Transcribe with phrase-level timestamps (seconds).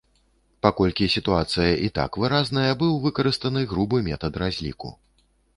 [0.65, 4.89] Паколькі сітуацыя і так выразная, быў выкарыстаны грубы метад разліку.